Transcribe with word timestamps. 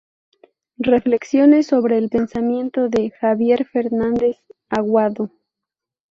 Reflexiones 0.79 1.67
sobre 1.67 1.99
el 1.99 2.09
pensamiento 2.09 2.89
de 2.89 3.11
Javier 3.11 3.67
Fernández 3.67 4.37
Aguado". 4.67 5.29